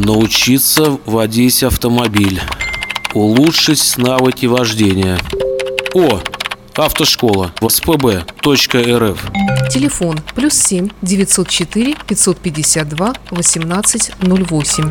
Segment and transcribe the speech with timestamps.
[0.00, 2.40] Научиться водить автомобиль.
[3.12, 5.18] Улучшить навыки вождения.
[5.92, 6.20] О,
[6.74, 7.52] автошкола.
[7.60, 9.30] СПБ.рф.
[9.70, 14.90] Телефон плюс 7 904 552 1808.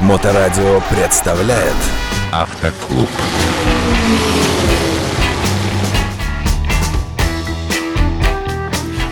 [0.00, 1.76] Моторадио представляет
[2.32, 3.08] Автоклуб.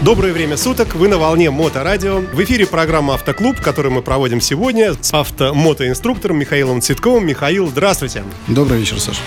[0.04, 2.18] Доброе время суток, вы на волне Моторадио.
[2.18, 7.24] В эфире программа «Автоклуб», которую мы проводим сегодня с автомотоинструктором Михаилом Цветковым.
[7.24, 8.24] Михаил, здравствуйте.
[8.48, 9.20] Добрый вечер, Саша.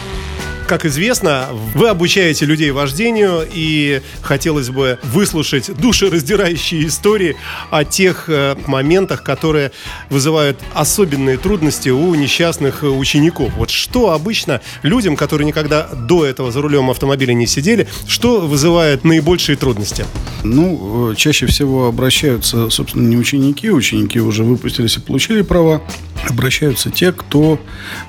[0.68, 7.36] Как известно, вы обучаете людей вождению, и хотелось бы выслушать душераздирающие истории
[7.70, 9.72] о тех э, моментах, которые
[10.10, 13.54] вызывают особенные трудности у несчастных учеников.
[13.58, 19.04] Вот что обычно людям, которые никогда до этого за рулем автомобиля не сидели, что вызывает
[19.04, 20.04] наибольшие трудности?
[20.44, 25.84] Ну, э, чаще всего обращаются, собственно, не ученики, ученики уже выпустились и получили права,
[26.28, 27.60] обращаются те, кто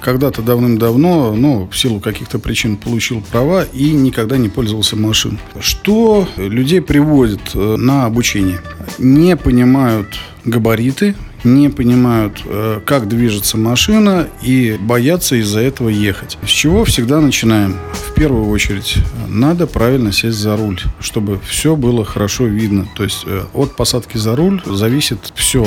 [0.01, 5.41] когда-то давным-давно, ну, в силу каких-то причин получил права и никогда не пользовался машиной.
[5.59, 8.61] Что людей приводит э, на обучение?
[8.99, 11.17] Не понимают габариты,
[11.47, 16.37] не понимают, э, как движется машина и боятся из-за этого ехать.
[16.45, 17.77] С чего всегда начинаем?
[17.93, 18.97] В первую очередь,
[19.29, 22.87] надо правильно сесть за руль, чтобы все было хорошо видно.
[22.97, 25.67] То есть э, от посадки за руль зависит все.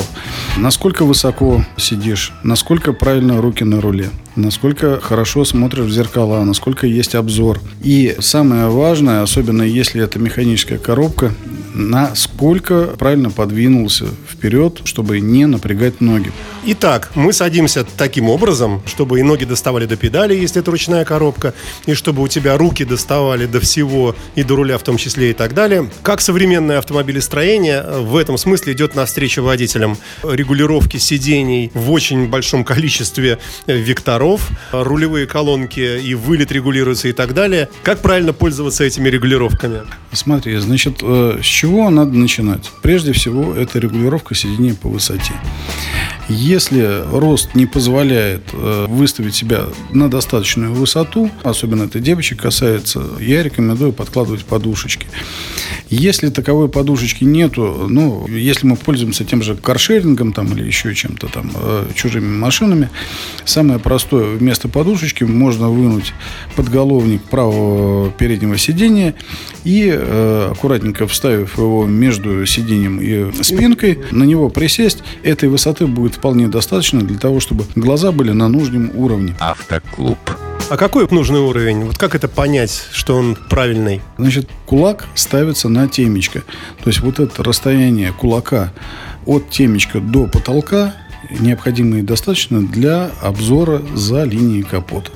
[0.58, 7.14] Насколько высоко сидишь, насколько правильно руки на руле, насколько хорошо смотришь в зеркала, насколько есть
[7.14, 7.58] обзор.
[7.82, 11.32] И самое важное, особенно если это механическая коробка,
[11.74, 16.32] насколько правильно подвинулся вперед, чтобы не напрягать ноги.
[16.64, 21.54] Итак, мы садимся таким образом, чтобы и ноги доставали до педали, если это ручная коробка,
[21.86, 25.32] и чтобы у тебя руки доставали до всего, и до руля в том числе и
[25.32, 25.88] так далее.
[26.02, 33.38] Как современное автомобилестроение в этом смысле идет навстречу водителям регулировки сидений в очень большом количестве
[33.66, 37.68] векторов, рулевые колонки и вылет регулируются и так далее.
[37.82, 39.82] Как правильно пользоваться этими регулировками?
[40.12, 42.70] Смотри, значит, э, с чего надо начинать?
[42.82, 45.32] Прежде всего, это регулировка сидения по высоте.
[46.28, 53.42] Если рост не позволяет э, выставить себя на достаточную высоту, особенно это девочек касается, я
[53.42, 55.06] рекомендую подкладывать подушечки.
[55.90, 61.26] Если таковой подушечки нету, ну, если мы пользуемся тем же каршерингом там, или еще чем-то
[61.26, 62.90] там, э, чужими машинами,
[63.44, 66.12] самое простое, вместо подушечки можно вынуть
[66.54, 69.16] подголовник правого переднего сидения
[69.64, 76.14] и э, аккуратненько вставив его между сиденьем и спинкой, на него присесть, этой высоты будет
[76.14, 79.34] вполне достаточно для того, чтобы глаза были на нужном уровне.
[79.40, 80.18] Автоклуб.
[80.70, 81.82] А какой нужный уровень?
[81.82, 84.02] Вот как это понять, что он правильный?
[84.18, 86.44] Значит, кулак ставится на темечко.
[86.84, 88.72] То есть вот это расстояние кулака
[89.26, 90.94] от темечка до потолка
[91.40, 95.10] необходимо и достаточно для обзора за линией капота.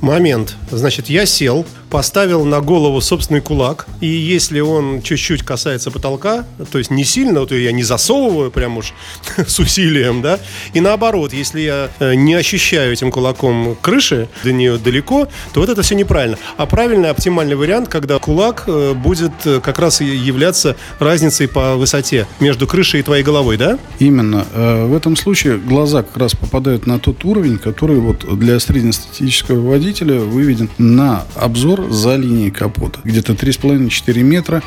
[0.00, 0.56] Момент.
[0.68, 6.78] Значит, я сел, поставил на голову собственный кулак, и если он чуть-чуть касается потолка, то
[6.78, 8.92] есть не сильно, то я не засовываю прям уж
[9.46, 10.38] с усилием, да,
[10.74, 15.68] и наоборот, если я э, не ощущаю этим кулаком крыши, до нее далеко, то вот
[15.68, 16.38] это все неправильно.
[16.56, 22.26] А правильный, оптимальный вариант, когда кулак э, будет э, как раз являться разницей по высоте
[22.40, 23.78] между крышей и твоей головой, да?
[23.98, 24.46] Именно.
[24.54, 30.20] В этом случае глаза как раз попадают на тот уровень, который вот для среднестатистического водителя
[30.20, 33.00] выведен на обзор мотор за линией капота.
[33.04, 34.62] Где-то 3,5-4 метра.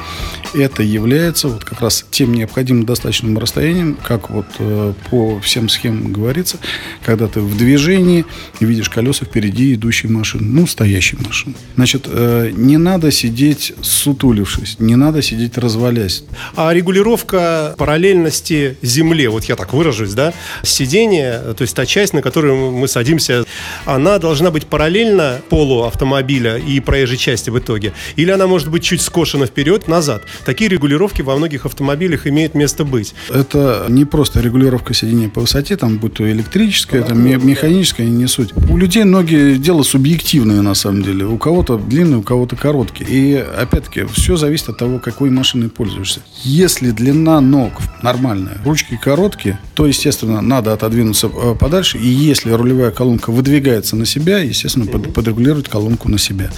[0.53, 6.11] Это является вот как раз тем необходимым достаточным расстоянием, как вот э, по всем схемам
[6.11, 6.57] говорится,
[7.03, 8.25] когда ты в движении
[8.59, 11.55] и видишь колеса впереди идущей машины, ну, стоящей машины.
[11.75, 16.23] Значит, э, не надо сидеть сутулившись, не надо сидеть развалясь.
[16.55, 20.33] А регулировка параллельности земле, вот я так выражусь, да,
[20.63, 23.45] сидение, то есть та часть, на которую мы садимся,
[23.85, 27.93] она должна быть параллельно полу автомобиля и проезжать проезжей части в итоге.
[28.15, 30.23] Или она может быть чуть скошена вперед, назад.
[30.45, 33.13] Такие регулировки во многих автомобилях имеют место быть.
[33.29, 38.53] Это не просто регулировка сидения по высоте, там будь то электрическая, там механическая, не суть.
[38.69, 41.25] У людей ноги дело субъективное на самом деле.
[41.25, 43.09] У кого-то длинные, у кого-то короткие.
[43.09, 46.21] И опять-таки все зависит от того, какой машиной пользуешься.
[46.43, 47.71] Если длина ног
[48.03, 51.97] нормальная, ручки короткие, то, естественно, надо отодвинуться э, подальше.
[51.97, 56.51] И если рулевая колонка выдвигается на себя, естественно, подрегулировать колонку на себя.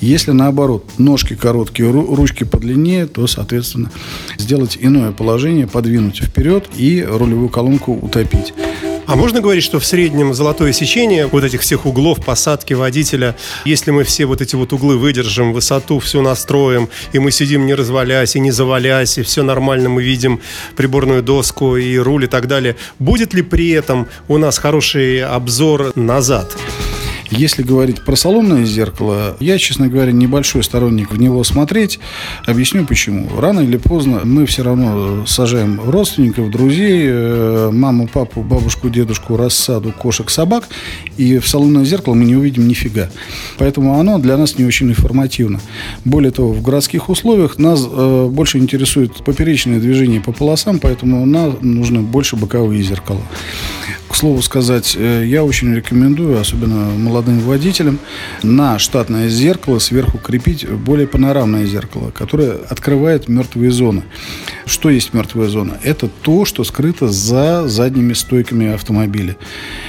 [0.00, 3.90] Если наоборот, ножки короткие, ручки подлиннее, то, соответственно,
[4.38, 8.52] сделать иное положение, подвинуть вперед и рулевую колонку утопить.
[9.06, 13.90] А можно говорить, что в среднем золотое сечение вот этих всех углов посадки водителя, если
[13.90, 18.34] мы все вот эти вот углы выдержим, высоту все настроим, и мы сидим не развалясь
[18.36, 20.40] и не завалясь, и все нормально, мы видим
[20.76, 25.92] приборную доску и руль и так далее, будет ли при этом у нас хороший обзор
[25.96, 26.56] назад?
[27.30, 31.98] Если говорить про салонное зеркало, я, честно говоря, небольшой сторонник в него смотреть.
[32.46, 33.28] Объясню почему.
[33.38, 39.92] Рано или поздно мы все равно сажаем родственников, друзей, э, маму, папу, бабушку, дедушку, рассаду,
[39.92, 40.68] кошек, собак,
[41.16, 43.10] и в салонное зеркало мы не увидим нифига.
[43.58, 45.60] Поэтому оно для нас не очень информативно.
[46.04, 51.56] Более того, в городских условиях нас э, больше интересует поперечное движение по полосам, поэтому нам
[51.62, 53.22] нужны больше боковые зеркала.
[54.24, 57.98] Слову сказать, э, я очень рекомендую, особенно молодым водителям,
[58.42, 64.02] на штатное зеркало сверху крепить более панорамное зеркало, которое открывает мертвые зоны.
[64.64, 65.78] Что есть мертвая зона?
[65.82, 69.36] Это то, что скрыто за задними стойками автомобиля.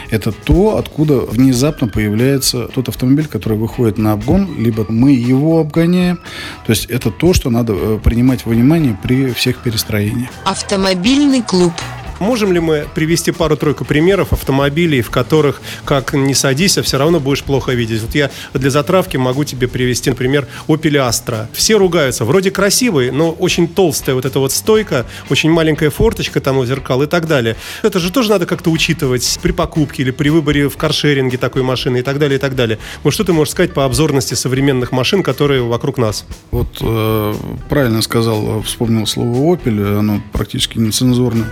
[0.09, 6.19] Это то, откуда внезапно появляется тот автомобиль, который выходит на обгон, либо мы его обгоняем.
[6.65, 10.29] То есть это то, что надо э, принимать во внимание при всех перестроениях.
[10.43, 11.71] Автомобильный клуб.
[12.19, 17.19] Можем ли мы привести пару-тройку примеров автомобилей, в которых, как не садись, а все равно
[17.19, 18.01] будешь плохо видеть?
[18.01, 21.47] Вот я для затравки могу тебе привести, например, Opel Astra.
[21.53, 22.25] Все ругаются.
[22.25, 27.03] Вроде красивый, но очень толстая вот эта вот стойка, очень маленькая форточка там у зеркал
[27.03, 27.55] и так далее.
[27.83, 31.97] Это же тоже надо как-то учитывать при покупке или при выборе в каршеринге такой машины
[31.97, 32.79] и так далее, и так далее.
[33.03, 36.25] Вот что ты можешь сказать по обзорности современных машин, которые вокруг нас?
[36.51, 37.33] Вот э,
[37.69, 41.49] правильно сказал, вспомнил слово Opel, оно практически нецензурное.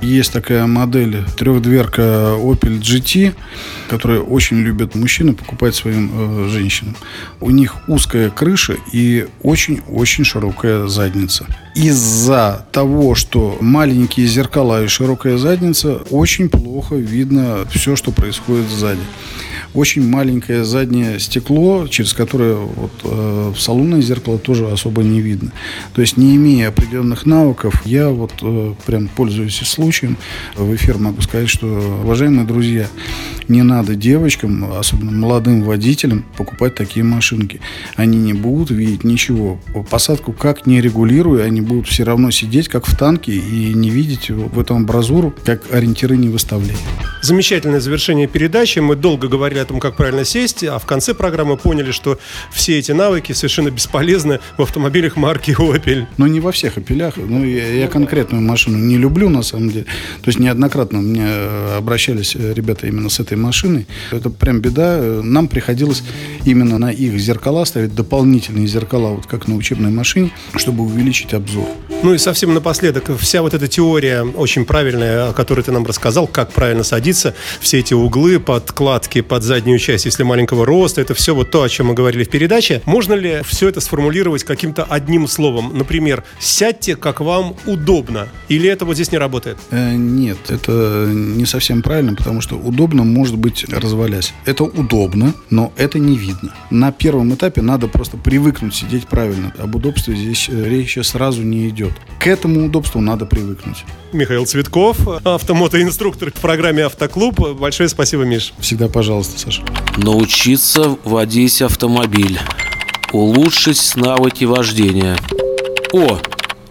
[0.00, 3.34] Есть такая модель трехдверка Opel GT,
[3.88, 6.96] которую очень любят мужчины покупать своим э, женщинам.
[7.40, 11.46] У них узкая крыша и очень-очень широкая задница.
[11.74, 19.00] Из-за того, что маленькие зеркала и широкая задница, очень плохо видно все, что происходит сзади
[19.76, 25.52] очень маленькое заднее стекло, через которое вот, э, в салонное зеркало тоже особо не видно.
[25.94, 30.16] То есть, не имея определенных навыков, я вот э, прям пользуюсь случаем,
[30.56, 31.66] в эфир могу сказать, что,
[32.02, 32.86] уважаемые друзья,
[33.48, 37.60] не надо девочкам, особенно молодым водителям, покупать такие машинки.
[37.94, 39.60] Они не будут видеть ничего.
[39.90, 44.30] Посадку как не регулируя, они будут все равно сидеть, как в танке, и не видеть
[44.30, 46.76] в этом абразуру, как ориентиры не выставляя.
[47.22, 48.78] Замечательное завершение передачи.
[48.78, 52.18] Мы долго говорили о том, как правильно сесть, а в конце программы поняли, что
[52.52, 56.06] все эти навыки совершенно бесполезны в автомобилях марки Opel.
[56.16, 57.16] Но не во всех опелях.
[57.16, 59.84] Ну, я, я конкретную машину не люблю, на самом деле.
[60.22, 61.28] То есть неоднократно мне
[61.76, 63.86] обращались ребята именно с этой машиной.
[64.10, 64.98] Это прям беда.
[65.22, 66.02] Нам приходилось
[66.44, 71.68] именно на их зеркала ставить дополнительные зеркала, вот как на учебной машине, чтобы увеличить обзор.
[72.02, 76.26] Ну и совсем напоследок, вся вот эта теория очень правильная, о которой ты нам рассказал,
[76.26, 81.34] как правильно садиться, все эти углы, подкладки под заднюю часть, если маленького роста, это все
[81.34, 82.82] вот то, о чем мы говорили в передаче.
[82.84, 85.76] Можно ли все это сформулировать каким-то одним словом?
[85.76, 88.28] Например, сядьте, как вам удобно.
[88.48, 89.58] Или это вот здесь не работает?
[89.70, 94.34] Э, нет, это не совсем правильно, потому что удобно может быть развалясь.
[94.44, 96.54] Это удобно, но это не видно.
[96.70, 99.52] На первом этапе надо просто привыкнуть сидеть правильно.
[99.58, 101.92] Об удобстве здесь э, речи сразу не идет.
[102.18, 103.84] К этому удобству надо привыкнуть.
[104.12, 107.38] Михаил Цветков, автомотоинструктор в программе «Автоклуб».
[107.58, 108.52] Большое спасибо, Миш.
[108.58, 109.62] Всегда пожалуйста, Саша.
[109.96, 112.40] Научиться водить автомобиль.
[113.12, 115.16] Улучшить навыки вождения.
[115.92, 116.18] О,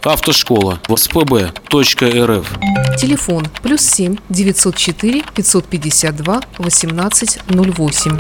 [0.04, 2.46] автошкола в spb.rf.
[2.98, 8.20] Телефон плюс 7 904 552 1808.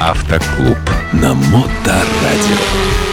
[0.00, 0.78] Автоклуб.
[1.12, 3.09] На Моторадио.